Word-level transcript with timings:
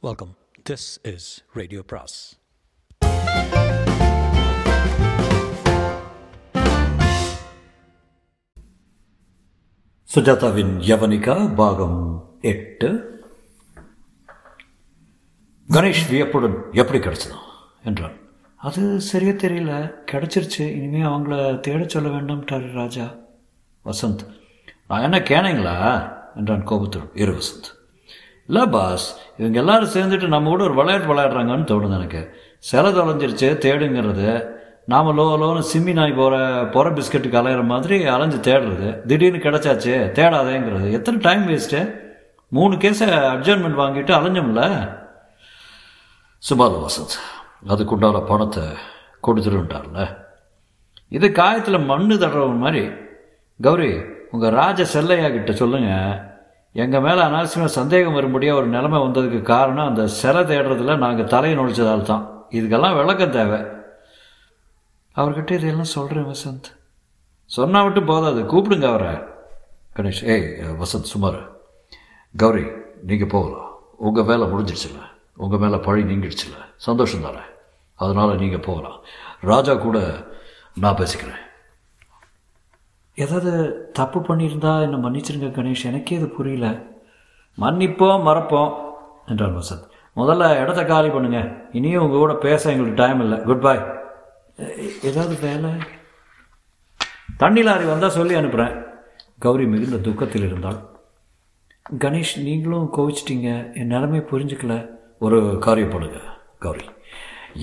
Welcome 0.00 0.36
this 0.70 1.14
is 1.14 1.44
radio 1.52 1.82
பிராஸ் 1.82 2.38
சுஜாதாவின் 10.14 10.80
யவனிகா 10.80 11.54
பாகம் 11.54 12.36
எட்டு. 12.40 13.20
கணேஷ் 15.68 16.10
வியப்புடன் 16.10 16.72
எப்படி 16.72 16.98
கிடைச்சதும் 16.98 17.42
என்றான். 17.84 18.16
அது 18.56 19.00
சரியா 19.00 19.30
தெரியல. 19.30 19.90
கிடைச்சிருச்சு. 20.12 20.60
இனிமே 20.60 21.00
அவங்கள 21.00 21.60
தேட 21.60 21.88
சொல்ல 21.88 22.08
வேண்டாம்ட்டாரு 22.08 22.72
ராஜா. 22.72 23.14
வசந்த் 23.84 24.32
நான் 24.88 25.02
என்ன 25.02 25.18
கேனைங்களா? 25.18 26.12
என்றான் 26.36 26.64
கோபத்துடன். 26.64 27.10
இரு 27.14 27.32
வசந்த். 27.32 27.76
இல்லை 28.46 28.66
பாஸ். 28.66 29.26
இவங்க 29.38 29.58
எல்லாரும் 29.58 29.88
சேர்ந்துட்டு 29.88 30.26
நம்ம 30.26 30.48
கூட 30.48 30.62
ஒரு 30.64 30.74
விளையாட்டு 30.74 31.14
விளையாடுறாங்கன்னு 31.14 31.70
தோணுது 31.70 31.94
எனக்கு. 31.94 32.36
சிலை 32.58 32.92
தொலைஞ்சிருச்சு 32.92 33.48
தேடுங்கிறது. 33.64 34.46
நாம் 34.86 35.18
லோ 35.18 35.20
லோன்னு 35.20 35.62
சிம்மி 35.74 35.92
நாய் 35.92 36.12
போகிற 36.12 36.66
போகிற 36.72 36.94
பிஸ்கட்டுக்கு 36.94 37.42
அலையிற 37.42 37.64
மாதிரி 37.64 38.04
அலைஞ்சு 38.04 38.36
தேடுறது. 38.36 39.06
திடீர்னு 39.06 39.38
கிடச்சாச்சு 39.38 39.94
தேடாதேங்கிறது. 40.18 40.92
எத்தனை 40.92 41.20
டைம் 41.20 41.48
வேஸ்ட்டு 41.48 41.94
மூணு 42.48 42.74
கேஸை 42.74 43.08
அட்ஜர்மெண்ட் 43.34 43.80
வாங்கிட்டு 43.82 44.14
அலைஞ்சோம்ல. 44.18 44.62
சுபால 46.50 46.84
வசந்த் 46.84 47.16
அதுக்குண்டான 47.68 48.26
பணத்தை 48.26 48.62
கொடுத்துருன்ட்டார்ல. 49.26 50.16
இது 51.08 51.32
காயத்தில் 51.32 51.84
மண்ணு 51.84 52.14
தடுற 52.14 52.56
மாதிரி. 52.56 52.90
கௌரி 53.62 54.02
உங்கள் 54.30 54.50
ராஜ 54.50 54.82
செல்லையா 54.82 55.30
கிட்ட 55.30 55.52
சொல்லுங்கள் 55.52 56.36
எங்கள் 56.72 57.00
மேலே 57.00 57.20
அனாவசியமாக 57.20 57.68
சந்தேகம் 57.68 58.12
வரும்படியாக 58.12 58.58
ஒரு 58.58 58.68
நிலைமை 58.68 59.00
வந்ததுக்கு 59.00 59.42
காரணம் 59.42 59.88
அந்த 59.88 60.06
சிலை 60.06 60.42
தேடுறதுல 60.42 60.96
நாங்கள் 60.96 61.24
தலையை 61.24 61.58
நுழைச்சதால் 61.58 62.02
தான். 62.02 62.42
இதுக்கெல்லாம் 62.50 62.96
விளக்கம் 62.96 63.30
தேவை. 63.30 63.60
அவர்கிட்ட 65.16 65.50
இதையெல்லாம் 65.50 65.84
சொல்கிறேன் 65.84 66.24
வசந்த். 66.24 66.76
சொன்னால் 67.44 67.82
விட்டு 67.82 68.02
போதாது 68.02 68.42
கூப்பிடுங்க 68.42 68.88
அவரை. 68.88 69.14
கணேஷ் 69.96 70.24
ஏய் 70.24 70.42
வசந்த் 70.80 71.08
சுமார். 71.12 71.50
கௌரி 72.36 72.66
நீங்கள் 73.02 73.28
போகலாம். 73.28 73.78
உங்கள் 73.96 74.24
வேலை 74.24 74.46
முடிஞ்சிடுச்சுல 74.46 75.00
உங்கள் 75.36 75.58
மேலே 75.58 75.76
பழி 75.76 76.02
நீங்கிடுச்சுல. 76.02 76.58
சந்தோஷம் 76.76 77.22
தானே. 77.22 77.42
அதனால் 77.94 78.36
நீங்கள் 78.36 78.58
போகலாம். 78.58 79.00
ராஜா 79.40 79.74
கூட 79.74 79.98
நான் 80.74 80.96
பேசிக்கிறேன். 80.96 81.46
ஏதாவது 83.18 83.52
தப்பு 83.92 84.18
பண்ணியிருந்தா 84.20 84.72
என்னை 84.80 84.98
மன்னிச்சிருங்க 85.04 85.48
கணேஷ்? 85.58 85.84
எனக்கே 85.84 86.16
இது 86.16 86.28
புரியல. 86.28 86.66
மன்னிப்போம் 87.60 88.26
மறப்போம் 88.28 88.74
என்றார் 89.26 89.56
வசந்த். 89.58 89.86
முதல்ல 90.16 90.60
இடத்த 90.60 90.84
காலி 90.84 91.08
பண்ணுங்க. 91.08 91.40
இனியும் 91.72 92.02
உங்கள் 92.02 92.18
கூட 92.18 92.34
பேச 92.34 92.70
எங்களுக்கு 92.70 93.04
டைம் 93.04 93.20
இல்லை. 93.20 93.38
குட் 93.38 93.60
பாய் 93.60 93.82
ஏதாவது 95.02 95.34
வேலை? 95.40 95.70
தண்ணி 97.36 97.62
லாரி 97.62 97.84
வந்தால் 97.84 98.16
சொல்லி 98.18 98.34
அனுப்புகிறேன் 98.34 98.76
கௌரி 99.38 99.66
மிகுந்த 99.66 99.96
துக்கத்தில் 99.96 100.46
இருந்தாள். 100.46 100.78
கணேஷ் 101.98 102.42
நீங்களும் 102.42 102.90
கோவிச்சிட்டீங்க. 102.96 103.50
என் 103.80 103.92
நிலைமை 103.94 104.20
புரிஞ்சுக்கல. 104.30 104.74
ஒரு 105.18 105.58
காரியம் 105.60 105.90
பண்ணுங்க 105.90 106.20
கௌரி. 106.58 106.84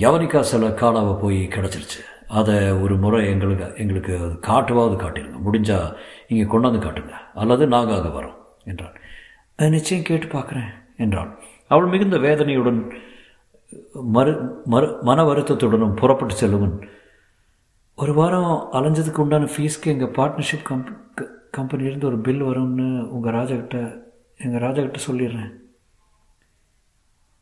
யவனிக்கா 0.00 0.40
சில 0.40 0.68
காலாவை 0.68 1.20
போய் 1.20 1.40
கிடச்சிருச்சு. 1.46 2.02
அதை 2.28 2.72
ஒரு 2.72 2.96
முறை 2.96 3.28
எங்களுக்கு 3.28 3.74
எங்களுக்கு 3.76 4.16
அது 4.16 4.26
காட்டுவாவது 4.26 5.02
காட்டிடுங்க 5.02 5.38
முடிஞ்சால் 5.44 5.96
இங்கே 6.28 6.56
கொண்டாந்து 6.56 6.80
காட்டுங்க. 6.80 7.12
அல்லது 7.34 7.66
நாங்கள் 7.66 7.96
அங்கே 7.96 8.08
வரோம் 8.08 8.34
என்றான். 8.64 8.92
"அது 9.56 9.70
நிச்சயம் 9.70 10.04
கேட்டு 10.04 10.26
பார்க்குறேன் 10.26 10.68
என்றாள் 10.96 11.38
அவள் 11.68 11.86
மிகுந்த 11.86 12.18
வேதனையுடன் 12.18 12.92
மறு 13.92 14.62
மறு 14.64 14.98
மன 15.02 15.24
வருத்தத்துடனும் 15.24 15.96
புறப்பட்டு 15.96 16.34
செல்லுவன் 16.34 16.88
ஒரு 17.94 18.14
வாரம் 18.14 18.68
அலைஞ்சதுக்கு 18.72 19.16
உண்டான 19.16 19.44
ஃபீஸ்க்கு 19.44 19.86
எங்கள் 19.86 20.10
பார்ட்னர்ஷிப் 20.10 20.62
கம்ப் 20.62 20.96
கம்பெனிலேருந்து 21.56 22.04
ஒரு 22.04 22.18
பில் 22.18 22.42
வரும்னு 22.42 23.00
உங்கள் 23.00 23.34
ராஜாக்கிட்ட 23.34 23.98
எங்கள் 24.38 24.60
ராஜாக்கிட்ட 24.60 24.94
சொல்லிடுறேன். 25.10 25.52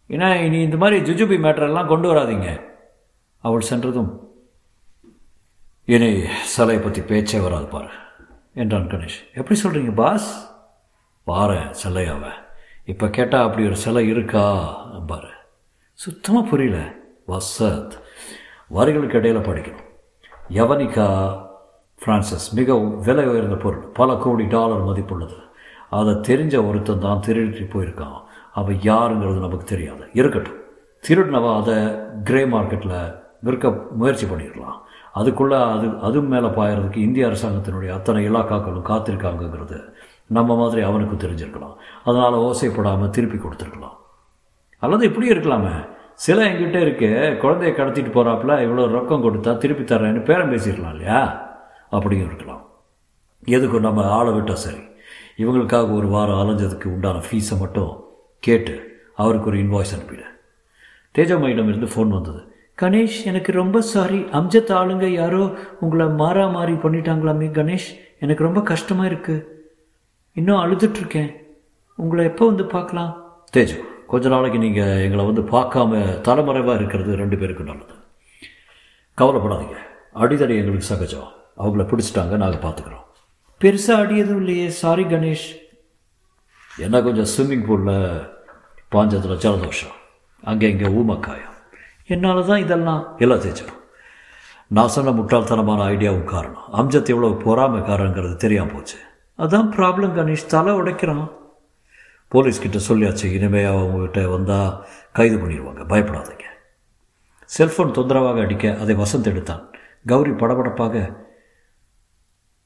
ஏன்னா 0.08 0.44
இனி 0.44 0.60
இந்த 0.60 0.76
மாதிரி 0.76 1.12
ஜுஜுபி 1.12 1.26
மேட்டரெல்லாம் 1.26 1.86
கொண்டு 1.86 2.14
வராதீங்க. 2.14 2.60
அவள் 3.38 3.60
சென்றதும் 3.60 4.33
இனி 5.86 6.22
சிலையை 6.44 6.84
பற்றி 6.84 7.00
பேச்சே 7.00 7.38
வராது 7.38 7.64
பாரு 7.64 7.88
என்றான் 8.54 8.86
கணேஷ். 8.86 9.34
எப்படி 9.34 9.60
சொல்கிறீங்க 9.62 9.94
பாஸ்? 9.94 10.50
பாரு 11.24 11.58
சிலையாவ. 11.84 12.28
இப்போ 12.84 13.08
கேட்டால் 13.08 13.46
அப்படி 13.46 13.66
ஒரு 13.66 13.76
சிலை 13.76 14.08
இருக்கா 14.08 14.72
பாரு. 15.06 15.28
சுத்தமாக 15.92 16.48
புரியல. 16.48 16.92
வசத். 17.28 17.90
வரிகளுக்கு 18.74 19.14
இடையில் 19.14 19.42
படிக்கணும். 19.42 19.84
யவனிகா 20.50 21.38
ஃப்ரான்சிஸ் 22.04 22.52
மிக 22.52 22.78
விலை 22.78 23.26
உயர்ந்த 23.26 23.54
பொருள். 23.54 23.86
பல 23.92 24.14
கோடி 24.14 24.44
டாலர் 24.44 24.84
மதிப்புள்ளது. 24.84 25.36
அதை 25.90 26.14
தெரிஞ்ச 26.14 26.68
ஒருத்தன் 26.68 27.00
தான் 27.00 27.22
திருடிட்டு 27.26 27.68
போயிருக்கான். 27.74 28.22
அவன் 28.52 28.76
யாருங்கிறது 28.76 29.38
நமக்கு 29.38 29.64
தெரியாது. 29.64 30.08
இருக்கட்டும். 30.12 30.60
திருடினவன் 31.08 31.62
அதை 31.62 31.98
கிரே 32.24 32.44
மார்க்கெட்டில் 32.44 33.22
விற்க 33.40 33.70
முயற்சி 33.90 34.26
பண்ணிடலாம் 34.26 34.82
அதுக்குள்ளே 35.14 35.56
அது 35.62 35.98
அது 35.98 36.20
மேலே 36.20 36.46
பாயறதுக்கு 36.46 36.96
இந்திய 36.96 37.26
அரசாங்கத்தினுடைய 37.26 37.88
அத்தனை 37.88 38.30
இலாக்காக்களும் 38.30 38.88
காத்திருக்காங்கங்கிறது 38.88 39.92
நம்ம 40.26 40.56
மாதிரி 40.56 40.82
அவனுக்கு 40.82 41.28
தெரிஞ்சிருக்கலாம். 41.28 41.74
அதனால் 42.04 42.34
ஓசைப்படாமல் 42.34 43.10
திருப்பி 43.10 43.36
கொடுத்துருக்கலாம். 43.36 43.96
அல்லது 44.78 45.06
இப்படியும் 45.06 45.38
இருக்கலாமே. 45.38 45.88
சில 46.14 46.44
என்கிட்ட 46.44 46.80
இருக்கு. 46.80 47.38
குழந்தைய 47.42 47.72
கடத்திட்டு 47.72 48.12
போகிறாப்புல 48.16 48.54
இவ்வளோ 48.66 48.84
ரொக்கம் 48.96 49.22
கொடுத்தா 49.22 49.56
திருப்பி 49.56 49.94
தர்றேன்னு 49.94 50.24
பேரம் 50.24 50.52
பேசிடலாம் 50.52 50.90
இல்லையா? 50.90 51.48
அப்படியும் 51.90 52.26
இருக்கலாம். 52.26 52.66
எதுக்கும் 53.46 53.80
நம்ம 53.80 54.08
ஆளை 54.08 54.32
விட்டால் 54.32 54.56
சரி? 54.56 54.82
இவங்களுக்காக 55.38 55.94
ஒரு 55.94 56.06
வாரம் 56.06 56.38
அலைஞ்சதுக்கு 56.38 56.84
உண்டான 56.84 57.18
ஃபீஸை 57.18 57.58
மட்டும் 57.58 58.04
கேட்டு 58.40 59.02
அவருக்கு 59.14 59.50
ஒரு 59.50 59.58
இன்வாய்ஸ் 59.58 59.94
அனுப்பிடு. 59.96 60.24
தேஜாமையிடம் 61.18 61.68
இருந்து 61.68 61.86
ஃபோன் 61.86 62.08
வந்தது. 62.08 62.53
கணேஷ் 62.80 63.18
எனக்கு 63.30 63.50
ரொம்ப 63.52 63.80
சாரி 63.90 64.20
அம்ஜத் 64.38 64.72
ஆளுங்க 64.78 65.06
யாரோ 65.20 65.42
உங்களை 65.84 66.06
மாறா 66.20 66.44
மாறி 66.54 66.72
பண்ணிட்டாங்களாமே 66.84 67.48
கணேஷ். 67.58 67.88
எனக்கு 68.24 68.46
ரொம்ப 68.46 68.60
கஷ்டமாக 68.70 69.10
இருக்குது 69.10 69.44
இன்னும் 70.38 70.62
அழுதுட்ருக்கேன் 70.62 71.30
உங்களை 72.02 72.24
எப்போ 72.30 72.44
வந்து 72.50 72.64
பார்க்கலாம்? 72.74 73.12
தேஜு 73.56 73.76
கொஞ்ச 74.12 74.28
நாளைக்கு 74.34 74.58
நீங்கள் 74.64 75.02
எங்களை 75.04 75.24
வந்து 75.30 75.44
பார்க்காம 75.54 76.02
தலைமறைவாக 76.28 76.78
இருக்கிறது 76.80 77.20
ரெண்டு 77.22 77.38
பேருக்கு 77.40 77.68
நல்லது. 77.70 77.94
கவலைப்படாதீங்க. 79.18 79.78
அடிதடி 80.24 80.54
எங்களுக்கு 80.62 80.90
சகஜம். 80.90 81.30
அவங்கள 81.62 81.84
பிடிச்சிட்டாங்க 81.90 82.42
நாங்கள் 82.42 82.64
பார்த்துக்குறோம் 82.66 83.02
பெருசாக 83.60 84.02
அடி 84.02 84.14
எதுவும் 84.24 84.42
இல்லையே. 84.42 84.68
சாரி 84.82 85.04
கணேஷ். 85.14 85.48
என்ன 86.84 86.96
கொஞ்சம் 87.06 87.32
ஸ்விம்மிங் 87.32 87.66
பூலில் 87.68 87.98
பாஞ்சதில் 88.94 89.42
ஜலதோஷம். 89.44 89.98
அங்கே 90.50 90.70
இங்கே 90.74 90.88
ஊமக்காயம். 91.00 91.53
என்னால் 92.06 92.46
தான் 92.46 92.58
இதெல்லாம் 92.58 93.14
இல்லை 93.18 93.36
தேஜு 93.36 93.66
நான் 94.66 94.88
சொன்ன 94.88 95.10
முட்டாள்தனமான 95.10 95.80
ஐடியாவும் 95.92 96.24
காரணம். 96.24 96.62
அம்ஜத் 96.72 97.08
எவ்வளோ 97.08 97.28
பொறாமைக்காரங்கிறது 97.28 98.36
தெரியாமல் 98.36 98.74
போச்சு. 98.74 98.96
அதான் 99.38 99.72
ப்ராப்ளம் 99.76 100.14
கணேஷ். 100.14 100.46
தலை 100.46 100.74
உடைக்கிறான். 100.74 101.30
போலீஸ்கிட்ட 102.32 102.80
சொல்லியாச்சு 102.88 103.24
இனிமே 103.24 103.64
அவங்ககிட்ட 103.64 104.30
வந்தால் 104.30 104.84
கைது 105.12 105.36
பண்ணிடுவாங்க. 105.36 105.84
பயப்படாதீங்க. 105.88 106.44
செல்ஃபோன் 107.58 107.90
தொந்தரவாக 107.90 108.40
அடிக்க 108.40 108.76
அதை 108.80 108.96
வசந்த் 108.96 109.24
எடுத்தான். 109.24 109.70
கௌரி 110.06 110.30
படபடப்பாக 110.30 111.16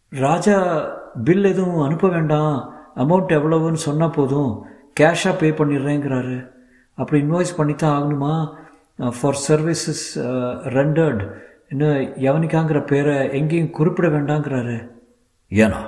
ராஜா 0.08 0.86
பில் 1.24 1.44
எதுவும் 1.44 1.80
அனுப்ப 1.80 2.08
வேண்டாம். 2.08 2.74
அமௌண்ட் 2.96 3.32
எவ்வளவுன்னு 3.32 3.82
சொன்னால் 3.86 4.10
போதும். 4.10 4.66
கேஷாக 5.00 5.38
பே 5.38 5.50
பண்ணிடுறேங்கிறாரு. 5.50 6.48
அப்படி 6.94 7.22
இன்வாய்ஸ் 7.22 7.56
பண்ணித்தான் 7.56 8.02
ஆகணுமா? 8.02 8.54
ஃபார் 8.98 9.38
சர்வீசஸ் 9.48 10.06
ரெண்டர்ட் 10.76 11.22
இன்னும் 11.68 11.98
எவனிக்காங்கிற 12.28 12.86
பேரை 12.86 13.32
எங்கேயும் 13.38 13.70
குறிப்பிட 13.70 14.08
வேண்டாங்கிறாரு. 14.08 14.76
ஏன்னா? 15.50 15.80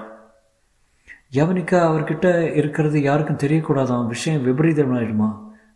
யவனிக்கா 1.35 1.79
அவர்கிட்ட 1.89 2.27
இருக்கிறது 2.53 3.03
யாருக்கும் 3.03 3.43
தெரியக்கூடாதான் 3.45 4.07
விஷயம் 4.07 4.45
விபரீதமாயிடுமா? 4.47 5.29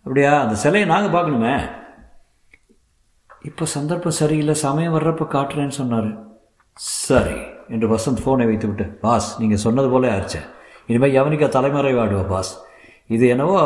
அப்படியா? 0.05 0.41
அந்த 0.41 0.55
சிலையை 0.55 0.89
நாங்கள் 0.89 1.15
பார்க்கணுமே. 1.17 1.55
இப்போ 3.43 3.65
சந்தர்ப்பம் 3.65 4.19
சரியில்லை 4.21 4.55
சமயம் 4.55 4.95
வர்றப்ப 4.95 5.25
காட்டுறேன்னு 5.35 5.79
சொன்னார். 5.81 6.11
சரி 6.75 7.37
என்று 7.69 7.89
வசந்த் 7.95 8.23
ஃபோனை 8.25 8.47
வைத்து 8.51 8.67
விட்டு 8.67 8.85
பாஸ் 8.85 9.41
நீங்கள் 9.41 9.63
சொன்னது 9.67 9.89
போல 9.91 10.13
ஆச்சு 10.15 10.41
இனிமேல் 10.87 11.17
யவனிக்கா 11.19 11.49
தலைமறைவாடுவா 11.57 12.29
பாஸ். 12.29 12.53
இது 13.07 13.29
என்னவோ 13.29 13.59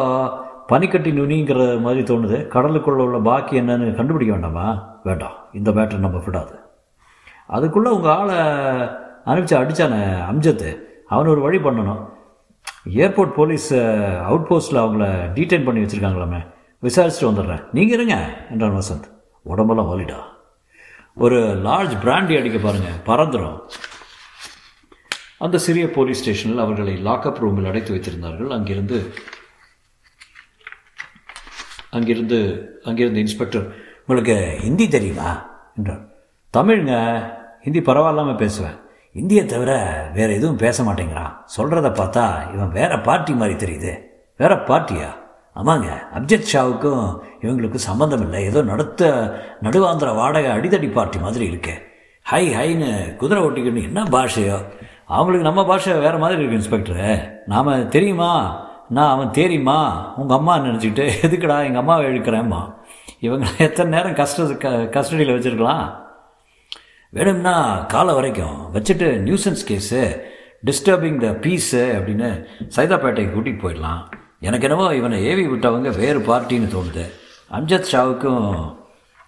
பனிக்கட்டி 0.69 1.11
நுனிங்கிற 1.11 1.81
மாதிரி 1.81 2.03
தோணுது. 2.03 2.39
கடலுக்குள்ள 2.55 3.03
உள்ள 3.05 3.19
பாக்கி 3.19 3.61
என்னன்னு 3.61 3.95
கண்டுபிடிக்க 3.95 4.33
வேண்டாமா? 4.33 4.67
வேண்டாம். 5.05 5.37
இந்த 5.53 5.71
மேட்டர் 5.71 5.99
நம்ம 5.99 6.19
விடாது. 6.25 6.59
அதுக்குள்ளே 7.47 7.91
உங்கள் 7.91 8.11
ஆளை 8.11 8.35
அனுப்பிச்சு 9.27 9.57
அடித்தானே 9.61 10.01
அம்ஜத்து 10.33 10.77
அவன் 11.07 11.27
ஒரு 11.27 11.41
வழி 11.41 11.59
பண்ணணும். 11.59 12.09
ஏர்போர்ட் 12.95 13.33
போலீஸ் 13.33 13.75
அவுட் 13.75 14.47
போஸ்ட்டில் 14.51 14.83
அவங்கள 14.83 15.07
டீடைன் 15.35 15.65
பண்ணி 15.65 15.85
வச்சுருக்காங்களாமே. 15.85 16.47
விசாரிச்சுட்டு 16.83 17.31
வந்துடுறேன். 17.31 17.65
நீங்கள் 17.73 17.97
இருங்க 17.97 18.29
என்றான் 18.51 18.75
வசந்த். 18.75 19.09
உடம்பெல்லாம் 19.43 19.91
வலிடா. 19.91 20.19
ஒரு 21.15 21.41
லார்ஜ் 21.41 21.97
பிராண்டி 22.05 22.39
அடிக்க 22.39 22.59
பாருங்கள் 22.59 22.99
பறந்துடும் 23.07 23.61
அந்த 25.39 25.59
சிறிய 25.59 25.91
போலீஸ் 25.91 26.21
ஸ்டேஷனில் 26.21 26.59
அவர்களை 26.59 27.05
லாக்அப் 27.05 27.39
ரூமில் 27.39 27.65
அடைத்து 27.65 27.95
வைத்திருந்தார்கள். 27.95 28.49
அங்கிருந்து 28.49 29.15
அங்கிருந்து 31.91 32.39
அங்கிருந்து 32.85 33.19
இன்ஸ்பெக்டர் 33.19 33.67
உங்களுக்கு 34.07 34.59
ஹிந்தி 34.61 34.89
தெரியுமா? 34.89 35.47
என்றார் 35.77 36.05
தமிழ்ங்க 36.55 36.93
ஹிந்தி 37.63 37.81
பரவாயில்லாமல் 37.81 38.37
பேசுவேன். 38.37 38.77
இந்தியை 39.13 39.47
தவிர 39.47 39.73
வேறு 40.15 40.35
எதுவும் 40.35 40.57
பேச 40.57 40.83
மாட்டேங்கிறான். 40.83 41.35
சொல்கிறத 41.57 41.89
பார்த்தா 42.01 42.55
இவன் 42.55 42.73
வேறு 42.73 42.99
பார்ட்டி 42.99 43.33
மாதிரி 43.33 43.57
தெரியுது. 43.65 43.99
வேறு 44.37 44.55
பார்ட்டியா? 44.55 45.09
ஆமாங்க 45.57 45.89
அப்ஜத் 46.17 46.51
ஷாவுக்கும் 46.53 47.19
இவங்களுக்கும் 47.43 47.87
சம்மந்தம் 47.89 48.21
இல்லை. 48.21 48.45
ஏதோ 48.45 48.63
நடத்த 48.63 49.11
நடுவாந்திர 49.63 50.15
வாடகை 50.15 50.51
அடிதடி 50.51 50.93
பார்ட்டி 50.93 51.19
மாதிரி 51.19 51.47
இருக்கு. 51.47 51.75
ஹை 52.23 52.55
ஹைன்னு 52.55 53.17
குதிரை 53.17 53.43
ஓட்டிக்கணும் 53.43 53.83
என்ன 53.83 54.03
பாஷையோ? 54.03 54.57
அவங்களுக்கு 55.07 55.47
நம்ம 55.47 55.67
பாஷை 55.67 55.93
வேறு 55.99 56.19
மாதிரி 56.19 56.43
இருக்குது 56.43 56.61
இன்ஸ்பெக்டரு 56.61 57.33
நாம் 57.47 57.89
தெரியுமா? 57.89 58.33
நான் 58.97 59.13
அவன் 59.15 59.31
தெரியுமா? 59.31 59.79
உங்கள் 60.21 60.37
அம்மா 60.37 60.59
நினச்சிக்கிட்டு 60.59 61.05
எதுக்குடா 61.27 61.57
எங்கள் 61.67 61.83
அம்மாவை 61.83 62.05
இழுக்கிறேம்மா? 62.11 62.61
இவங்க 63.27 63.47
எத்தனை 63.59 63.91
நேரம் 63.95 64.19
கஷ்ட 64.21 64.45
க 64.63 64.69
கஸ்டடியில் 64.95 65.35
வச்சுருக்கலாம்? 65.35 65.87
வேணும்னா 67.13 67.55
காலை 67.93 68.15
வரைக்கும் 68.15 68.57
வச்சுட்டு 68.75 69.09
nuisance 69.27 69.67
case 69.71 70.01
disturbing 70.69 71.19
the 71.25 71.31
peace 71.45 71.83
அப்படின்னு 71.99 72.29
சைதாப்பேட்டைக்கு 72.77 73.35
கூட்டிகிட்டு 73.35 73.65
போயிடலாம். 73.65 74.03
எனக்கு 74.41 74.67
என்னவோ 74.69 74.95
இவனை 74.95 75.19
ஏவி 75.25 75.47
விட்டவங்க 75.47 75.91
வேறு 75.97 76.19
பார்ட்டின்னு 76.19 76.75
தோணுது. 76.75 77.05
அம்ஜத் 77.59 77.91
ஷாவுக்கும் 77.93 78.45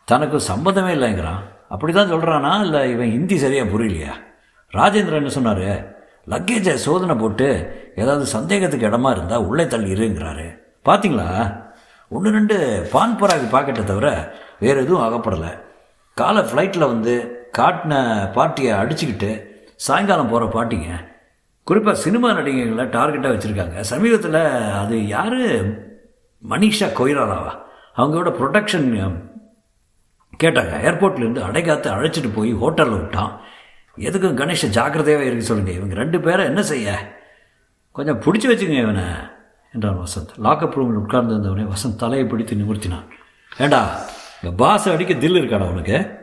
தனக்கும் 0.04 0.48
சம்மந்தமே 0.48 0.92
இல்லைங்கிறான். 0.96 1.42
அப்படி 1.68 1.92
தான் 1.92 2.12
சொல்கிறானா 2.12 2.52
இல்லை 2.64 2.90
இவன் 2.90 3.10
ஹிந்தி 3.10 3.38
சரியாக 3.38 3.70
புரியலையா? 3.72 4.12
ராஜேந்திரன் 4.72 5.22
என்ன 5.22 5.28
சொன்னார்? 5.28 5.99
லக்கேஜை 6.30 6.74
சோதனை 6.86 7.14
போட்டு 7.14 7.48
ஏதாவது 7.96 8.26
சந்தேகத்துக்கு 8.26 8.88
இடமா 8.88 9.10
இருந்தால் 9.10 9.46
உள்ளே 9.50 9.66
தள்ளி 9.66 9.92
இருங்கிறாரு 9.94 10.46
பார்த்தீங்களா 10.88 11.28
ஒன்று 12.08 12.30
ரெண்டு 12.30 12.56
பான் 12.92 13.18
பராகு 13.20 13.46
பாக்கெட்டை 13.52 13.84
தவிர 13.84 14.08
வேறு 14.62 14.80
எதுவும் 14.84 15.04
ஆகப்படலை. 15.06 15.50
காலை 16.14 16.42
ஃப்ளைட்டில் 16.42 16.90
வந்து 16.92 17.14
காட்டின 17.58 17.94
பாட்டியை 18.32 18.72
அடிச்சுக்கிட்டு 18.72 19.30
சாயங்காலம் 19.76 20.30
போகிற 20.32 20.46
பாட்டிங்க 20.56 20.90
குறிப்பாக 21.64 22.02
சினிமா 22.04 22.28
நடிகைகளை 22.30 22.84
டார்கெட்டாக 22.96 23.34
வச்சுருக்காங்க. 23.34 23.80
சமீபத்தில் 23.80 24.40
அது 24.82 24.96
யார்? 25.06 25.42
மனிஷா 26.42 26.88
கொய்ராலாவா? 26.98 27.52
அவங்களோட 27.96 28.30
ப்ரொடெக்ஷன் 28.40 28.88
கேட்டாங்க. 30.42 30.74
ஏர்போர்ட்லேருந்து 30.88 31.42
அடைகாத்து 31.48 31.88
அழைச்சிட்டு 31.90 32.30
போய் 32.34 32.54
ஹோட்டலில் 32.54 32.98
விட்டான். 32.98 33.32
எதுக்கும் 34.00 34.38
கணேஷ 34.40 34.68
ஜாக்கிரதையாகவே 34.76 35.26
இருக்க 35.28 35.44
சொல்லுங்கள் 35.44 35.74
இவங்க 35.74 35.94
ரெண்டு 35.94 36.20
பேரை 36.20 36.44
என்ன 36.44 36.62
செய்ய? 36.62 37.18
கொஞ்சம் 37.92 38.20
பிடிச்சி 38.20 38.52
வச்சுங்க 38.52 38.82
இவனை 38.82 39.04
என்றான் 39.72 39.98
வசந்த். 39.98 40.40
லாக்கப் 40.42 40.74
ரூமில் 40.74 41.02
உட்கார்ந்திருந்தவனே 41.02 41.72
வசந்த் 41.72 41.96
தலையை 41.96 42.26
பிடித்து 42.26 42.56
நிமிர்த்தினான். 42.56 43.08
ஏண்டா 43.58 44.06
இங்கே 44.42 44.56
பாஸ் 44.56 44.88
அடிக்க 44.88 45.14
தில் 45.14 45.34
இருக்காடா 45.34 45.70
உனக்கு? 45.70 46.18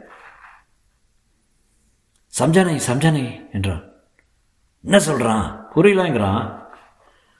சம்ஜானை 2.39 2.79
சம்ஜானை 2.88 3.53
என்றான். 3.53 3.83
என்ன 4.83 5.00
சொல்கிறான் 5.00 5.68
புரியலங்கிறான். 5.75 6.65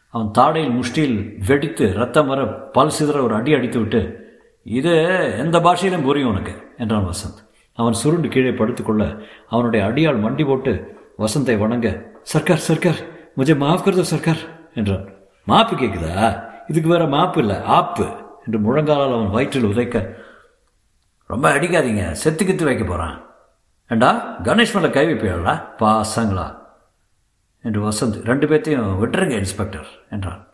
அவன் 0.09 0.31
தாடையில் 0.37 0.79
முஷ்டியில் 0.79 1.45
வெடித்து 1.47 1.93
ரத்தம் 1.93 2.27
வர 2.27 2.45
பல் 2.45 2.91
சிதற 2.99 3.21
ஒரு 3.21 3.35
அடி 3.35 3.53
அடித்து 3.53 3.79
விட்டு 3.79 4.01
இது 4.63 4.93
எந்த 5.37 5.59
பாஷையிலும் 5.59 6.03
புரியும் 6.03 6.29
உனக்கு 6.29 6.73
என்றான் 6.77 7.05
வசந்த். 7.05 7.45
அவன் 7.77 7.94
சுருண்டு 7.94 8.27
கீழே 8.27 8.51
படுத்துக்கொள்ள 8.51 9.03
அவனுடைய 9.50 9.85
அடியால் 9.85 10.24
மண்டி 10.25 10.45
போட்டு 10.45 10.74
வசந்தை 11.18 11.57
வணங்க. 11.57 11.89
சர்க்கார் 12.24 12.65
சர்க்கார் 12.68 13.00
முஜே 13.38 13.56
மாஃப் 13.63 13.85
கருதோ 13.85 14.01
சர்க்கார் 14.01 14.41
என்றான். 14.75 15.06
மாப்பு 15.47 15.75
கேட்குதா 15.75 16.44
இதுக்கு 16.68 16.89
வேற 16.89 17.06
மாப்பு 17.06 17.38
இல்லை 17.38 17.62
ஆப்பு 17.62 18.07
என்று 18.45 18.59
முழங்காலால் 18.59 19.13
அவன் 19.13 19.29
வயிற்றில் 19.29 19.63
உதைக்க 19.63 20.15
ரொம்ப 21.25 21.53
அடிக்காதீங்க 21.53 22.12
செத்து 22.12 22.45
கித்து 22.45 22.63
வைக்க 22.63 22.83
போகிறான் 22.83 23.25
ஏண்டா 23.88 24.39
கணேஷ் 24.44 24.75
மேலே 24.75 24.89
கை 24.89 25.06
வைப்பீங்களா 25.07 25.53
பாசங்களா. 25.80 26.47
என்று 27.62 27.80
வசந்த் 27.89 28.23
ரெண்டு 28.23 28.47
பேர்த்தையும் 28.47 28.89
விட்டுருங்க 29.03 29.38
இன்ஸ்பெக்டர் 29.38 29.88
என்றான். 30.12 30.47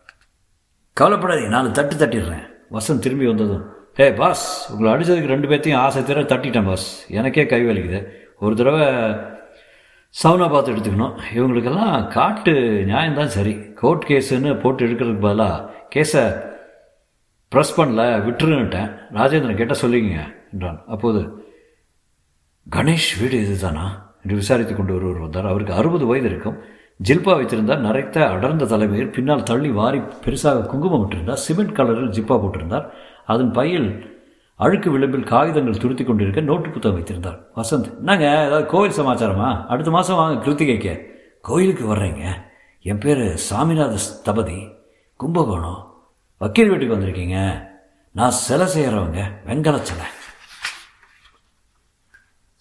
கவலைப்படாதீங்க 1.00 1.48
நான் 1.48 1.72
தட்டு 1.72 1.96
தட்டிடுறேன். 1.96 2.46
வசந்த் 2.70 2.98
திரும்பி 2.98 3.26
வந்ததும் 3.26 3.73
ஏ 3.98 4.12
பாஸ் 4.12 4.72
உங்களை 4.72 4.92
அடித்ததுக்கு 4.92 5.26
ரெண்டு 5.26 5.48
பேர்த்தையும் 5.48 5.76
ஆசை 5.76 6.04
தர 6.04 6.22
தட்டிட்டேன் 6.22 6.64
பாஸ் 6.64 7.10
எனக்கே 7.10 7.46
கை 7.46 7.64
வலிக்குது. 7.64 8.06
ஒரு 8.40 8.54
தடவை 8.56 8.86
சவுனா 10.22 10.50
பார்த்து 10.50 10.72
எடுத்துக்கணும். 10.72 11.14
இவங்களுக்கெல்லாம் 11.34 12.08
காட்டு 12.08 12.52
நியாயம்தான் 12.88 13.34
சரி. 13.36 13.54
கோர்ட் 13.72 14.04
கேஸுன்னு 14.08 14.60
போட்டு 14.60 14.86
எடுக்கிறதுக்கு 14.86 15.20
பதிலாக 15.20 15.70
கேஸை 15.94 16.24
ப்ரெஸ் 17.54 17.74
பண்ணல 17.76 18.02
விட்டுருன்னுட்டேன். 18.26 18.90
ராஜேந்திரன் 19.14 19.54
கேட்டால் 19.54 19.82
சொல்லிங்க 19.82 20.34
என்றான். 20.52 20.84
அப்போது 20.86 21.46
கணேஷ் 22.76 23.12
வீடு 23.20 23.36
இதுதானா? 23.42 24.12
என்று 24.22 24.36
விசாரித்து 24.36 24.76
கொண்டு 24.76 24.94
ஒருவர் 24.94 25.18
வந்தார். 25.18 25.46
அவருக்கு 25.46 25.72
அறுபது 25.72 26.06
வயது 26.06 26.28
இருக்கும். 26.28 26.58
ஜில்பா 27.08 27.34
வைத்திருந்தார். 27.34 27.80
நரைத்த 27.80 28.26
அடர்ந்த 28.28 28.64
தலைமையில் 28.64 29.10
பின்னால் 29.10 29.42
தள்ளி 29.42 29.68
வாரி 29.68 29.98
பெருசாக 29.98 30.66
குங்குமம் 30.66 31.02
விட்டிருந்தார் 31.04 31.42
சிமெண்ட் 31.46 31.76
கலரில் 31.76 32.14
ஜிப்பா 32.16 32.36
போட்டிருந்தார். 32.42 32.86
அதன் 33.26 33.50
பையில் 33.50 34.12
அழுக்கு 34.56 34.90
விளிம்பில் 34.90 35.24
காகிதங்கள் 35.24 35.80
துருத்தி 35.80 36.04
கொண்டிருக்க 36.04 36.40
நோட்டு 36.40 36.68
புத்தகம் 36.68 36.92
வைத்திருந்தார். 36.92 37.38
வசந்த் 37.56 37.96
என்னங்க 37.96 38.44
ஏதாவது 38.44 38.66
கோவில் 38.66 38.98
சமாச்சாரமா? 38.98 39.66
அடுத்த 39.66 39.90
மாதம் 39.90 40.16
வாங்க 40.16 40.50
கிருத்திகைக்க. 40.50 41.00
கோயிலுக்கு 41.42 41.96
வர்றேங்க? 41.96 42.30
என் 42.82 42.98
பேர் 42.98 43.40
சாமிநாத 43.50 43.98
ஸ்தபதி. 43.98 44.72
கும்பகோணம். 45.16 45.94
வக்கீல் 46.38 46.68
வீட்டுக்கு 46.68 46.96
வந்திருக்கீங்க. 46.96 47.66
நான் 48.12 48.30
சிலை 48.30 48.66
செய்கிறவங்க 48.66 49.24
வெங்கல 49.46 49.80
சிலை 49.82 50.06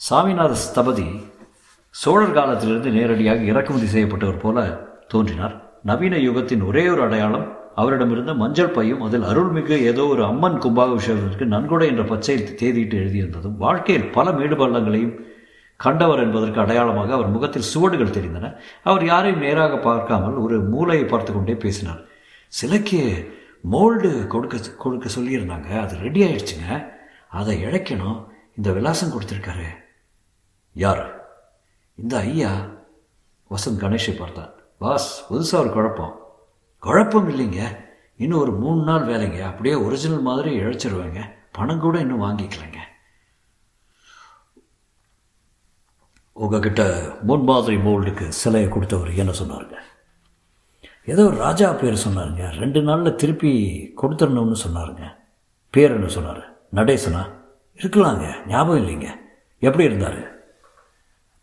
சாமிநாத 0.09 0.56
ஸ்தபதி 0.74 1.24
சோழர் 1.89 2.33
காலத்திலிருந்து 2.33 2.89
நேரடியாக 2.89 3.39
இறக்குமதி 3.39 3.86
செய்யப்பட்டவர் 3.86 4.39
போல 4.39 4.88
தோன்றினார். 5.07 5.71
நவீன 5.83 6.16
யுகத்தின் 6.18 6.66
ஒரே 6.66 6.89
ஒரு 6.89 7.01
அடையாளம் 7.01 7.62
அவரிடமிருந்த 7.77 8.35
மஞ்சள் 8.35 8.71
பையும் 8.71 9.03
அதில் 9.03 9.23
அருள்மிகு 9.23 9.69
ஏதோ 9.69 10.05
ஒரு 10.05 10.25
அம்மன் 10.25 10.59
கும்பாபிஷேகத்திற்கு 10.59 11.45
நன்கொடை 11.45 11.87
என்ற 11.87 12.03
பச்சை 12.03 12.37
தேதியிட்டு 12.37 12.94
எழுதியிருந்ததும் 12.94 13.57
வாழ்க்கையில் 13.57 14.09
பல 14.09 14.31
மேடுபள்ளங்களையும் 14.31 15.31
கண்டவர் 15.75 16.19
என்பதற்கு 16.19 16.59
அடையாளமாக 16.59 17.13
அவர் 17.13 17.27
முகத்தில் 17.27 17.61
சுவடுகள் 17.61 18.09
தெரிந்தன. 18.09 18.57
அவர் 18.83 19.06
யாரையும் 19.06 19.39
நேராக 19.39 19.77
பார்க்காமல் 19.77 20.33
ஒரு 20.33 20.61
மூளையை 20.61 21.06
பார்த்து 21.06 21.33
கொண்டே 21.33 21.56
பேசினார். 21.56 21.99
சிலைக்கு 22.47 23.31
மோல்டு 23.71 24.27
கொடுக்க 24.27 24.57
கொடுக்க 24.77 25.09
சொல்லியிருந்தாங்க. 25.19 25.80
அது 25.80 25.97
ரெடி 25.97 26.21
ஆயிடுச்சுங்க. 26.23 26.89
அதை 27.30 27.65
இழைக்கணும். 27.65 28.25
இந்த 28.57 28.71
விலாசம் 28.71 29.09
கொடுத்துருக்காரு. 29.09 29.65
யார்? 30.73 31.27
இந்த 31.95 32.18
ஐயா. 32.18 32.51
வசந்த் 33.49 33.83
கணேஷை 33.83 34.18
பார்த்தான் 34.18 34.49
பாஸ் 34.77 35.33
புதுசாக 35.33 35.59
ஒரு 35.59 35.71
குழப்பம். 35.71 36.22
குழப்பம் 36.83 37.30
இல்லைங்க 37.30 37.78
இன்னும் 38.18 38.40
ஒரு 38.40 38.52
மூணு 38.52 38.83
நாள் 38.83 39.02
வேலைங்க. 39.02 39.42
அப்படியே 39.42 39.75
ஒரிஜினல் 39.75 40.21
மாதிரி 40.21 40.59
இழைச்சிருவேங்க. 40.59 41.19
பணம் 41.52 41.80
கூட 41.80 41.99
இன்னும் 41.99 42.21
வாங்கிக்கலைங்க. 42.21 42.75
உங்ககிட்ட 46.33 47.02
முன்மாதிரி 47.21 47.75
மோல்டுக்கு 47.75 48.28
சிலையை 48.28 48.69
கொடுத்தவர் 48.69 49.16
என்ன 49.16 49.31
சொன்னாருங்க? 49.31 49.75
ஏதோ 51.06 51.30
ராஜா 51.30 51.71
பேர் 51.71 52.07
சொன்னாருங்க. 52.07 52.49
ரெண்டு 52.49 52.81
நாளில் 52.81 53.16
திருப்பி 53.16 53.52
கொடுத்துடணும்னு 54.02 54.56
சொன்னாருங்க. 54.68 55.16
பேர் 55.69 55.94
என்ன 55.94 56.07
சொன்னார்? 56.07 56.57
நடேசனா? 56.73 57.31
இருக்கலாங்க. 57.78 58.47
ஞாபகம் 58.47 58.87
இல்லைங்க. 58.87 59.09
எப்படி 59.59 59.83
இருந்தார்? 59.83 60.37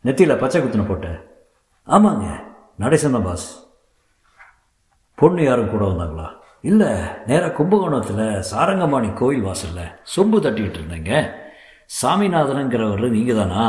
நெத்தியில் 0.04 0.38
பச்சை 0.38 0.62
குத்துன 0.62 0.88
போட்ட 0.88 1.26
ஆமாங்க. 1.86 2.42
நடேசன் 2.78 3.10
தான் 3.10 3.24
பாஸ் 3.24 3.69
பொண்ணு 5.20 5.42
யாரும் 5.44 5.72
கூட 5.72 5.84
வந்தாங்களா? 5.90 6.26
இல்லை 6.70 6.90
நேராக 7.26 7.52
கும்பகோணத்தில் 7.58 8.24
சாரங்கமாணி 8.50 9.08
கோயில் 9.20 9.46
வாசலில் 9.48 9.92
சொம்பு 10.14 10.38
தட்டிக்கிட்டு 10.44 10.80
இருந்தேங்க. 10.80 11.12
சாமிநாதனுங்கிறவர் 12.00 13.14
நீங்கள் 13.16 13.38
தானா 13.40 13.64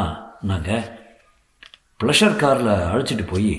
நாங்கள் 0.50 0.88
ப்ளஷர் 2.00 2.40
காரில் 2.44 2.72
அழைச்சிட்டு 2.92 3.26
போய் 3.32 3.54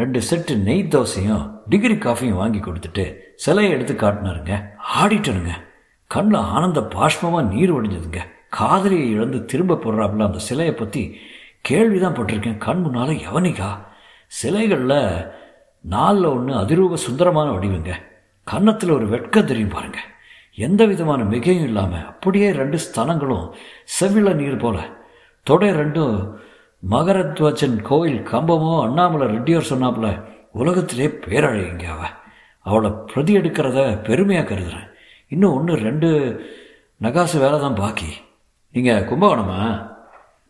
ரெண்டு 0.00 0.20
செட்டு 0.28 0.54
நெய் 0.68 0.88
தோசையும் 0.94 1.44
டிகிரி 1.68 1.96
காஃபியும் 1.96 2.40
வாங்கி 2.42 2.58
கொடுத்துட்டு 2.58 3.04
சிலையை 3.44 3.72
எடுத்து 3.72 3.94
காட்டினாருங்க. 3.94 4.54
ஆடிட்டனுங்க. 5.00 5.52
கண்ணில் 6.10 6.48
ஆனந்த 6.54 6.80
பாஷ்மமாக 6.94 7.48
நீர் 7.52 7.72
வடிஞ்சதுங்க. 7.74 8.22
காதலியை 8.48 9.06
இழந்து 9.10 9.38
திரும்ப 9.44 9.78
போடுறாப்புல 9.84 10.28
அந்த 10.30 10.40
சிலையை 10.48 10.74
பற்றி 10.74 11.02
கேள்வி 11.60 11.98
தான் 12.00 12.16
பட்டிருக்கேன். 12.16 12.58
கண் 12.58 12.80
முன்னால் 12.80 13.22
எவனிக்கா? 13.28 13.70
சிலைகளில் 14.42 14.98
நாளில் 15.84 16.24
ஒன்று 16.24 16.52
அதிரூப 16.54 16.94
சுந்தரமான 16.94 17.50
வடிவுங்க. 17.50 17.92
கன்னத்தில் 18.44 18.90
ஒரு 18.90 19.06
வெட்க 19.06 19.42
தெரியும் 19.42 19.68
பாருங்க. 19.68 19.98
எந்த 20.54 20.86
விதமான 20.86 21.22
மிகையும் 21.22 21.62
இல்லாமல் 21.62 22.04
அப்படியே 22.04 22.52
ரெண்டு 22.52 22.78
ஸ்தனங்களும் 22.78 23.46
செவ்வில 24.00 24.34
நீர் 24.34 24.56
போல. 24.56 24.78
தொடை 25.42 25.70
ரெண்டும் 25.70 26.38
மகரத்வச்சன் 26.90 27.82
கோயில் 27.82 28.20
கம்பமோ 28.20 28.82
அண்ணாமலை 28.82 29.26
ரெட்டியோர் 29.26 29.70
சொன்னாப்புல 29.70 30.08
உலகத்திலே 30.52 31.06
பேரழகிங்க 31.06 31.84
அவ. 31.84 32.02
அவளை 32.60 32.90
பிரதி 33.12 33.36
எடுக்கிறத 33.36 34.02
பெருமையாக 34.02 34.48
கருதுகிறேன் 34.48 34.88
இன்னும் 35.28 35.54
ஒன்று 35.54 35.74
ரெண்டு 35.74 36.08
நகாசு 37.02 37.38
வேலை 37.38 37.60
தான் 37.60 37.74
பாக்கி. 37.74 38.10
நீங்கள் 38.72 39.04
கும்பகோணமா? 39.04 39.90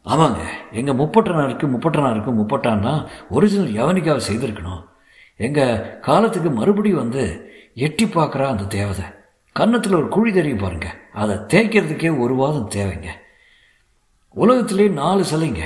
ஆமாங்க. 0.06 0.42
எங்கள் 0.72 0.94
முப்பட்டனாருக்கு 0.94 1.66
முப்பட்டனாருக்கு 1.76 2.32
முப்பட்டான்னா 2.40 3.06
ஒரிஜினல் 3.30 3.72
யவனிக்காவை 3.80 4.20
செய்திருக்கணும். 4.30 4.82
எங்கள் 5.36 6.00
காலத்துக்கு 6.00 6.50
மறுபடியும் 6.50 6.98
வந்து 6.98 7.52
எட்டி 7.74 8.04
பார்க்குறா 8.04 8.46
அந்த 8.46 8.64
தேவதை. 8.64 9.04
கன்னத்தில் 9.52 9.94
ஒரு 9.94 10.08
குழி 10.08 10.32
தெரியும் 10.32 10.58
பாருங்க. 10.58 10.96
அதை 11.12 11.36
தேய்க்கிறதுக்கே 11.36 12.18
ஒரு 12.18 12.34
வாதம் 12.34 12.70
தேவைங்க. 12.70 13.06
உலகத்திலே 14.30 14.88
நாலு 14.88 15.24
சிலைங்க. 15.32 15.62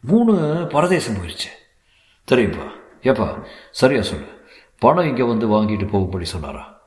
மூணு 0.00 0.66
பரதேசம் 0.70 1.14
போயிடுச்சு 1.14 1.50
தெரியும்ப்பா 2.32 2.68
ஏப்பா 3.02 3.38
சரியா 3.70 4.02
சொல்லு. 4.02 4.26
பணம் 4.78 5.04
இங்கே 5.04 5.22
வந்து 5.22 5.48
வாங்கிட்டு 5.48 5.88
போகும்படி 5.88 6.24
சொன்னாரா? 6.24 6.80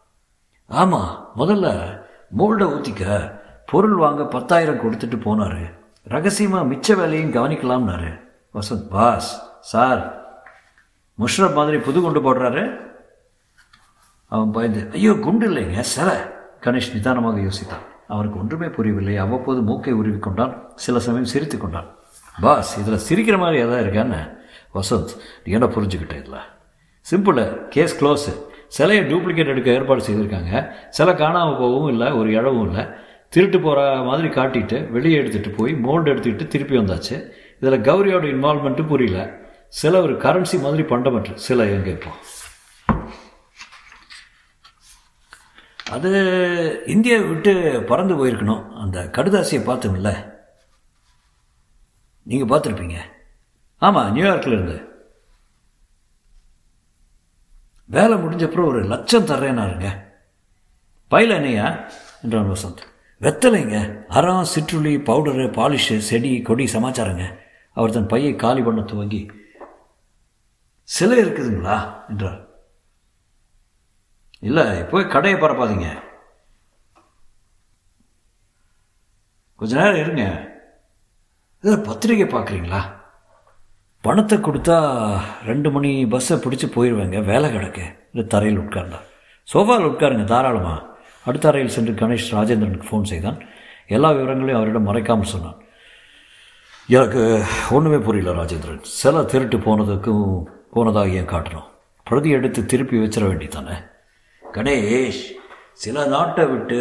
ஆமாம் 0.67 1.31
முதல்ல 1.37 1.99
மோல்டை 2.37 2.65
ஊற்றிக்க 2.65 3.31
பொருள் 3.65 3.95
வாங்க 3.95 4.25
பத்தாயிரம் 4.25 4.77
கொடுத்துட்டு 4.77 5.21
போனார். 5.23 5.73
ரகசியமாக 6.03 6.73
மிச்ச 6.73 6.95
வேலையும் 6.95 7.33
கவனிக்கலாம்னாரு. 7.33 8.21
வசந்த் 8.53 8.89
பாஸ் 8.89 9.43
சார் 9.59 10.18
முஷ்ரப் 11.19 11.53
மாதிரி 11.53 11.77
புது 11.77 12.01
குண்டு 12.01 12.21
போடுறாரு. 12.25 12.63
அவன் 14.25 14.51
பயந்து 14.51 14.89
ஐயோ 14.93 15.13
குண்டு 15.13 15.45
இல்லைங்க 15.49 15.79
சிலை. 15.79 16.17
கணேஷ் 16.63 16.93
நிதானமாக 16.93 17.39
யோசித்தான். 17.39 17.85
அவனுக்கு 18.07 18.39
ஒன்றுமே 18.39 18.67
புரியவில்லை. 18.67 19.17
அவ்வப்போது 19.17 19.61
மூக்கை 19.61 19.93
உருவி 19.93 20.19
கொண்டான். 20.19 20.53
சில 20.75 20.99
சமயம் 20.99 21.25
சிரித்து 21.25 21.57
கொண்டான். 21.57 21.89
பாஸ் 22.41 22.71
இதில் 22.79 23.05
சிரிக்கிற 23.07 23.37
மாதிரி 23.37 23.61
எதாவது 23.61 23.83
இருக்கான்னு 23.85 24.21
வசந்த் 24.73 25.13
நீ 25.43 25.51
என்ன 25.51 25.65
புரிஞ்சுக்கிட்டேன் 25.65 26.21
இதில்? 26.23 26.47
Simple 27.11 27.67
case 27.67 28.03
close. 28.03 28.33
சிலையை 28.67 29.05
டூப்ளிகேட் 29.05 29.51
எடுக்க 29.53 29.71
ஏற்பாடு 29.71 30.03
செய்திருக்காங்க. 30.05 30.71
சிலை 30.89 31.15
காணாமல் 31.15 31.57
போகவும் 31.57 31.89
இல்லை 31.89 32.11
ஒரு 32.11 32.29
இழவும் 32.29 32.65
இல்லை. 32.67 32.85
திருட்டு 33.29 33.59
போகிற 33.59 34.01
மாதிரி 34.03 34.27
காட்டிட்டு 34.27 34.91
வெளியே 34.91 35.19
எடுத்துகிட்டு 35.21 35.55
போய் 35.57 35.73
மோல்டு 35.73 36.13
எடுத்துக்கிட்டு 36.13 36.47
திருப்பி 36.47 36.77
வந்தாச்சு. 36.77 37.15
இதில் 37.59 37.81
கௌரியோட 37.81 38.25
இன்வால்மெண்ட்டும் 38.33 38.87
புரியல. 38.87 39.47
சில 39.69 40.01
ஒரு 40.01 40.13
கரன்சி 40.13 40.59
மாதிரி 40.59 40.83
பண்டமற்று 40.83 41.35
சில 41.35 41.65
எங்கே 41.65 41.91
இப்போ 41.91 42.09
அது 45.91 46.83
இந்தியாவை 46.85 47.27
விட்டு 47.27 47.83
பறந்து 47.83 48.15
போயிருக்கணும். 48.15 48.73
அந்த 48.73 49.03
கடுதாசியை 49.03 49.59
பார்த்தோம்ல. 49.59 50.33
நீங்கள் 52.23 52.59
பார்த்துருப்பீங்க. 52.59 52.99
ஆமாம் 53.77 54.15
நியூயார்க்கில் 54.15 54.51
இருந்து. 54.51 54.87
வேலை 57.85 58.17
முடிஞ்சப்பறம் 58.17 58.65
ஒரு 58.65 58.83
லட்சம் 58.83 59.25
தர்றேனாருங்க 59.25 60.03
பயில 61.07 61.35
என்னையா? 61.35 61.89
என்றான் 62.23 62.49
வசந்த். 62.49 62.81
வெத்தலைங்க. 63.21 64.05
அறம் 64.05 64.47
சிற்றுளி 64.55 64.95
பவுடரு 64.97 65.51
பாலிஷு 65.51 65.97
செடி 65.97 66.41
கொடி 66.41 66.65
சமாச்சாரங்க. 66.65 67.37
அவர் 67.73 67.91
தன் 67.91 68.07
பையை 68.07 68.35
காலி 68.35 68.61
பண்ண 68.61 68.81
துவங்கி 68.81 69.38
சிலை 70.95 71.17
இருக்குதுங்களா? 71.23 71.77
என்றார். 72.09 72.39
இல்லை 74.47 74.63
இப்போ 74.79 75.03
கடையை 75.03 75.39
பரப்பாதீங்க. 75.39 75.89
கொஞ்ச 79.55 79.75
நேரம் 79.75 80.01
இருங்க. 80.03 80.23
இதில் 81.63 81.85
பத்திரிக்கை 81.87 82.27
பார்க்குறீங்களா 82.33 82.81
பணத்தை 84.01 84.37
கொடுத்தா 84.37 84.75
ரெண்டு 85.45 85.69
மணி 85.71 85.89
பஸ்ஸை 86.05 86.35
பிடிச்சி 86.37 86.67
போயிடுவேங்க 86.75 87.23
வேலை 87.23 87.47
கிடக்கு 87.55 87.85
இந்த 88.13 88.27
தரையில் 88.27 88.61
உட்கார்ந்தா 88.61 88.99
சோஃபாவில் 89.53 89.89
உட்காருங்க 89.89 90.23
தாராளமாக 90.23 90.85
அடுத்த 91.23 91.47
அறையில் 91.47 91.73
சென்று 91.75 91.93
கணேஷ் 91.93 92.29
ராஜேந்திரனுக்கு 92.35 92.89
ஃபோன் 92.89 93.09
செய்தான். 93.11 93.39
எல்லா 93.87 94.09
விவரங்களையும் 94.11 94.59
அவரிடம் 94.59 94.87
மறைக்காமல் 94.89 95.33
சொன்னான். 95.33 95.57
எனக்கு 96.89 97.21
ஒன்றுமே 97.69 97.99
புரியல 98.05 98.43
ராஜேந்திரன். 98.43 98.81
சில 99.01 99.23
திருட்டு 99.23 99.57
போனதுக்கும் 99.57 100.25
போனதாக 100.71 101.07
ஏன் 101.07 101.27
காட்டணும் 101.27 101.67
பிரதி 102.03 102.29
எடுத்து 102.29 102.65
திருப்பி 102.65 102.97
வச்சிட 102.97 103.25
வேண்டித்தானே 103.29 103.87
கணேஷ் 104.53 105.23
சில 105.73 106.05
நாட்டை 106.05 106.45
விட்டு 106.45 106.79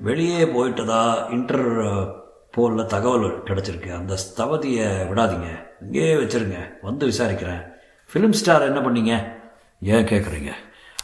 வெளியே 0.00 0.44
போயிட்டதா 0.44 1.30
இன்டர் 1.30 2.18
போலில் 2.50 2.86
தகவல் 2.86 3.42
கிடச்சிருக்கு. 3.42 3.96
அந்த 3.96 4.14
ஸ்தவதியை 4.14 4.86
விடாதீங்க. 5.10 5.66
இங்கேயே 5.80 6.14
வச்சுருங்க. 6.14 6.58
வந்து 6.82 7.06
விசாரிக்கிறேன். 7.06 7.66
ஃபிலிம் 8.12 8.30
ஸ்டார் 8.30 8.62
என்ன 8.62 8.80
பண்ணீங்க? 8.80 9.32
ஏன் 9.80 10.04
கேட்குறீங்க 10.04 10.52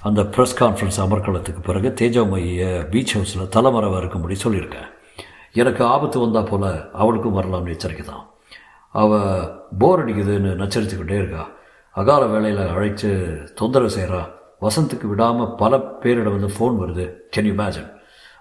அந்த 0.03 0.23
ப்ரெஸ் 0.23 0.57
கான்ஃபரன்ஸ் 0.59 0.99
அமர்க்களத்துக்கு 0.99 1.61
பிறகு 1.63 1.89
தேஜாமயியை 1.89 2.91
பீச் 2.91 3.17
ஹவுஸில் 3.17 3.49
தலைமறைவாக 3.49 3.99
இருக்கும்படி 3.99 4.37
சொல்லியிருக்கேன். 4.45 4.89
எனக்கு 5.53 5.85
ஆபத்து 5.85 6.21
வந்தால் 6.21 6.45
போல் 6.45 6.93
அவளுக்கும் 6.93 7.37
வரலாம்னு 7.37 7.69
எச்சரிக்கை 7.69 8.07
தான். 8.07 8.29
அவள் 8.93 9.51
போர் 9.79 10.07
அடிக்குதுன்னு 10.07 10.53
நச்சரித்துக்கிட்டே 10.63 11.11
இருக்கா. 11.11 11.49
அகால 11.97 12.27
வேலையில் 12.27 12.63
அழைத்து 12.67 13.09
தொந்தரவு 13.55 13.91
செய்கிறா 13.91 14.23
வசந்துக்கு 14.61 15.07
விடாமல் 15.09 15.55
பல 15.55 15.77
பேரிடம் 15.77 16.37
வந்து 16.37 16.51
ஃபோன் 16.57 16.77
வருது. 16.83 17.05
கேன் 17.37 17.49
யூ 17.49 17.55
இமேஜின் 17.55 17.91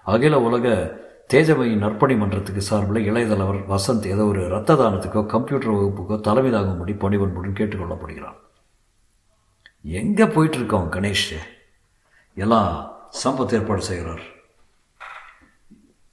அகில 0.04 0.40
உலக 0.40 0.66
தேஜமயி 1.34 1.74
நற்பணி 1.84 2.16
மன்றத்துக்கு 2.18 2.60
சார்பில் 2.60 3.08
இளையதலைவர் 3.10 3.60
வசந்த் 3.72 4.06
ஏதோ 4.06 4.24
ஒரு 4.24 4.48
ரத்த 4.48 4.74
தானத்துக்கோ 4.74 5.26
கம்ப்யூட்டர் 5.26 5.72
வகுப்புக்கோ 5.74 6.20
தலைமை 6.20 6.50
தாங்கும்படி 6.52 6.94
பணிபன்புடன் 7.04 7.58
கேட்டுக்கொள்ளப்படுகிறான் 7.60 8.36
எங்கே 9.82 10.24
போயிட்டுருக்கோம் 10.24 10.92
கணேஷ்? 10.96 11.32
எல்லாம் 12.34 12.70
சம்பத் 13.24 13.54
ஏற்பாடு 13.54 13.82
செய்கிறார் 13.82 14.24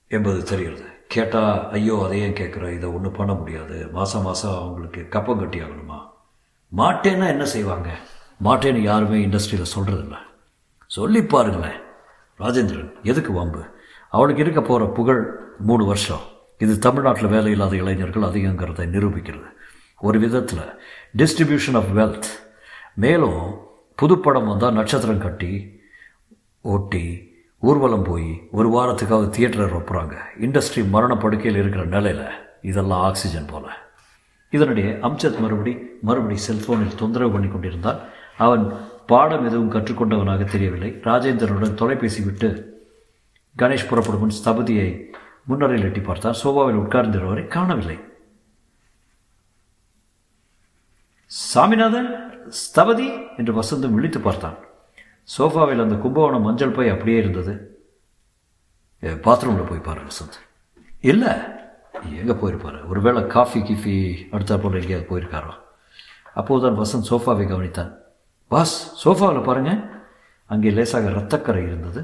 என்பது 0.07 0.43
தெரிகிறது. 0.43 0.85
கேட்டால் 1.07 1.69
ஐயோ 1.69 2.05
அதை 2.05 2.21
ஏன் 2.21 2.39
கேட்குற 2.39 2.73
இதை 2.73 2.89
ஒன்றும் 2.89 3.17
பண்ண 3.19 3.33
முடியாது. 3.33 3.77
மாதம் 3.91 4.21
மாதம் 4.21 4.57
அவங்களுக்கு 4.57 5.07
கப்பம் 5.09 5.39
கட்டி 5.39 5.59
ஆகணுமா 5.59 5.99
மாட்டேன்னா 6.77 7.27
என்ன 7.27 7.45
செய்வாங்க? 7.45 7.89
மாட்டேன்னு 8.43 8.77
யாருமே 8.77 9.25
இண்டஸ்ட்ரியில் 9.25 9.71
சொல்கிறதில்ல 9.75 10.15
சொல்லி 10.87 11.23
பாருங்களேன். 11.23 11.79
ராஜேந்திரன் 12.39 12.93
எதுக்கு 13.03 13.33
வம்பு? 13.33 13.65
அவனுக்கு 14.09 14.41
இருக்க 14.41 14.61
போகிற 14.61 14.89
புகழ் 14.89 15.39
மூணு 15.59 15.85
வருஷம். 15.85 16.19
இது 16.57 16.79
தமிழ்நாட்டில் 16.79 17.27
வேலை 17.27 17.51
இல்லாத 17.51 17.75
இளைஞர்கள் 17.75 18.21
அதிகங்கிறத 18.21 18.87
நிரூபிக்கிறது. 18.95 19.49
ஒரு 19.99 20.19
விதத்தில் 20.19 20.81
டிஸ்ட்ரிபியூஷன் 21.17 21.75
ஆஃப் 21.75 21.97
வெல்த் 21.97 22.29
மேலும் 22.95 23.59
புதுப்படம் 24.01 24.47
வந்தால் 24.47 24.73
நட்சத்திரம் 24.73 25.19
கட்டி 25.19 25.81
ஓட்டி 26.61 27.35
ஊர்வலம் 27.59 28.03
போய் 28.03 28.47
ஒரு 28.51 28.69
வாரத்துக்காக 28.69 29.29
தியேட்டரை 29.29 29.73
ஒப்புறாங்க 29.73 30.13
இண்டஸ்ட்ரி 30.39 30.89
மரண 30.89 31.15
படுக்கையில் 31.15 31.59
இருக்கிற 31.59 31.85
நிலையில் 31.85 32.25
இதெல்லாம் 32.61 33.01
ஆக்சிஜன் 33.01 33.45
போல். 33.45 33.81
இதனிடையே 34.55 34.91
அம்சத் 35.07 35.39
மறுபடி 35.43 35.73
மறுபடி 36.09 36.37
செல்போனில் 36.47 36.99
தொந்தரவு 37.01 37.31
பண்ணி 37.35 37.49
கொண்டிருந்தான் 37.51 37.99
அவன் 38.45 38.65
பாடம் 39.11 39.45
எதுவும் 39.47 39.71
கற்றுக்கொண்டவனாக 39.71 40.43
தெரியவில்லை. 40.51 40.91
ராஜேந்திரனுடன் 41.07 41.79
தொலைபேசி 41.81 42.21
விட்டு 42.27 42.49
கணேஷ் 43.57 43.89
புறப்படும் 43.89 44.23
முன் 44.23 44.37
ஸ்தபதியை 44.39 44.89
முன்னரையில் 45.49 45.87
எட்டி 45.87 46.01
பார்த்தான் 46.01 46.39
சோபாவில் 46.41 46.81
உட்கார்ந்திருவரை 46.81 47.43
காணவில்லை. 47.55 47.97
சாமிநாதன் 51.53 52.11
ஸ்தபதி 52.59 53.07
என்று 53.37 53.53
வசந்தம் 53.59 53.95
விழித்து 53.97 54.19
பார்த்தான். 54.19 54.57
சோஃபாவில் 55.37 55.83
அந்த 55.83 55.95
கும்பகோணம் 56.03 56.45
மஞ்சள் 56.47 56.75
பை 56.77 56.87
அப்படியே 56.93 57.17
இருந்தது. 57.17 57.53
பாத்ரூமில் 59.25 59.69
போய் 59.69 59.85
பாரு 59.87 60.01
வசந்த். 60.09 60.37
இல்லை 61.11 61.33
எங்கே 62.01 62.35
போயிருப்பார்? 62.41 62.87
ஒருவேளை 62.87 63.27
காஃபி 63.27 63.59
கிஃபி 63.59 64.27
அடுத்தா 64.33 64.61
போல் 64.61 64.79
எங்கேயாவது 64.81 65.09
போயிருக்காரோ. 65.09 65.51
அப்போதுதான் 66.39 66.79
வசந்த் 66.81 67.09
சோஃபாவை 67.09 67.45
கவனித்தான். 67.51 67.91
பாஸ் 68.47 69.03
சோஃபாவில் 69.03 69.47
பாருங்கள் 69.47 69.81
அங்கே 70.49 70.69
லேசாக 70.69 71.09
இரத்தக்கரை 71.09 71.63
இருந்தது. 71.69 72.01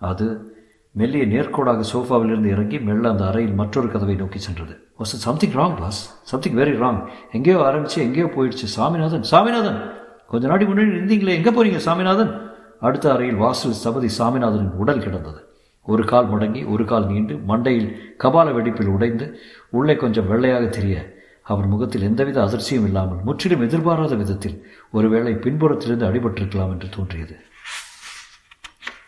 அது 0.00 0.52
மெல்லிய 0.94 1.24
நேர்கோடாக 1.24 1.84
சோஃபாவிலிருந்து 1.92 2.46
இறங்கி 2.46 2.78
மெல்ல 2.78 3.08
அந்த 3.08 3.24
அறையில் 3.26 3.54
மற்றொரு 3.54 3.90
கதவை 3.90 4.14
நோக்கி 4.14 4.38
சென்றது. 4.38 4.74
Was 4.98 5.14
something 5.26 5.56
wrong 5.60 5.78
boss 5.80 6.00
something 6.22 6.58
very 6.60 6.74
wrong 6.82 7.00
எங்கேயோ 7.32 7.64
ஆரம்பித்து 7.64 8.02
எங்கேயோ 8.02 8.26
போயிடுச்சு. 8.36 8.64
சாமிநாதன் 8.64 9.22
சாமிநாதன்! 9.22 9.80
கொஞ்ச 10.26 10.46
நாடி 10.48 10.64
முன்னாடி 10.64 10.94
இருந்தீங்களே 10.96 11.36
எங்கே 11.38 11.50
போகிறீங்க 11.50 11.76
சாமிநாதன்? 11.76 12.32
அடுத்த 12.80 13.12
அறையில் 13.12 13.36
வாசல் 13.36 13.72
சபதி 13.72 14.10
சாமிநாதனின் 14.18 14.72
உடல் 14.82 15.04
கிடந்தது. 15.06 15.40
ஒரு 15.86 16.04
கால் 16.04 16.28
முடங்கி 16.28 16.66
ஒரு 16.66 16.84
கால் 16.84 17.06
நீண்டு 17.06 17.34
மண்டையில் 17.48 17.88
கபால 18.22 18.52
வெடிப்பில் 18.56 18.86
உடைந்து 18.86 19.40
உள்ளே 19.70 19.96
கொஞ்சம் 19.96 20.28
வெள்ளையாக 20.28 20.66
தெரிய 20.66 20.96
அவர் 21.42 21.66
முகத்தில் 21.66 22.02
எந்தவித 22.02 22.38
அதிர்ச்சியும் 22.44 22.86
இல்லாமல் 22.88 23.24
முற்றிலும் 23.24 23.60
எதிர்பாராத 23.60 24.14
விதத்தில் 24.14 24.66
ஒருவேளை 24.90 25.34
பின்புறத்திலிருந்து 25.34 26.08
அடிபட்டிருக்கலாம் 26.08 26.70
என்று 26.70 26.88
தோன்றியது. 26.88 27.36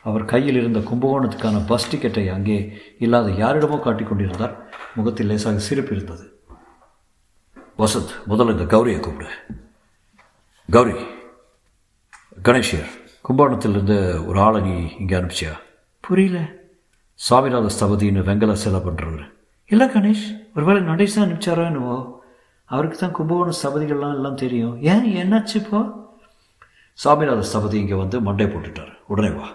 அவர் 0.03 0.25
கையில் 0.25 0.55
இருந்த 0.55 0.79
கும்பகோணத்துக்கான 0.79 1.63
பஸ் 1.67 1.97
டிக்கெட்டை 1.97 2.33
அங்கே 2.33 2.59
இல்லாத 2.99 3.31
யாரிடமோ 3.31 3.79
காட்டிக் 3.81 4.09
கொண்டிருந்தார். 4.09 4.55
முகத்தில் 4.95 5.27
லேசாக 5.27 5.59
சிரிப்பு 5.59 5.95
இருந்தது. 5.97 6.27
வசந்த் 7.79 8.13
முதல்ல 8.29 8.55
இந்த 8.59 8.67
கௌரியை 8.77 9.01
கூப்பிடு. 9.01 9.31
கௌரி 10.69 10.97
கணேஷியர் 12.45 12.93
கும்பகோணத்திலிருந்து 13.29 14.27
ஒரு 14.27 14.41
ஆளை 14.41 14.61
நீ 14.61 14.77
இங்கே 14.99 15.17
அனுப்பிச்சியா? 15.17 15.55
புரியல. 16.01 16.65
சுவாமிநாத 17.21 17.67
ஸ்தபதின்னு 17.81 18.23
வெங்கல 18.29 18.53
சிலை 18.53 18.79
பண்ணுறவர் 18.79 19.25
இல்லை 19.67 19.87
கணேஷ் 19.87 20.27
ஒருவேளை 20.55 20.83
நடேஷ் 20.83 21.15
தான் 21.15 21.25
அனுப்பிச்சாரோ 21.27 21.65
என்னவோ? 21.67 22.25
அவருக்கு 22.65 22.99
தான் 22.99 23.13
கும்பகோணம் 23.13 23.59
ஸ்தபதிகள்லாம் 23.63 24.15
எல்லாம் 24.15 24.35
தெரியும். 24.35 24.83
ஏன் 24.83 25.07
என்னாச்சு 25.23 25.55
இப்போ? 25.55 25.81
சாமிநாத 26.99 27.43
ஸ்தபதி 27.53 27.75
இங்கே 27.75 27.95
வந்து 27.95 28.21
மண்டை 28.21 28.47
போட்டுட்டார். 28.47 28.93
உடனே 29.07 29.29
வா. 29.29 29.49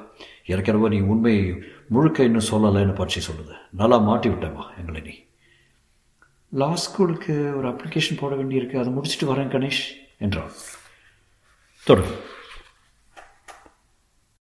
ஏற்கனவே 0.45 0.87
நீ 0.87 0.99
உண்மை 0.99 1.53
முழுக்க 1.87 2.23
இன்னும் 2.23 2.49
சொல்லலைன்னு 2.51 2.95
பற்றி 2.95 3.21
சொல்லுது. 3.21 3.55
நல்லா 3.71 3.97
மாட்டி 3.97 4.29
விட்டேம்மா 4.29 4.65
எங்களை 4.79 5.01
நீ. 5.01 5.15
லா 6.49 6.75
ஸ்கூலுக்கு 6.75 7.53
ஒரு 7.57 7.69
அப்ளிகேஷன் 7.69 8.19
போட 8.19 8.35
வேண்டியிருக்கு. 8.35 8.75
அதை 8.75 8.93
முடிச்சுட்டு 8.93 9.29
வரேன் 9.31 9.53
கணேஷ். 9.55 9.83
என்றான். 10.17 10.51
தொடரும். 11.85 12.19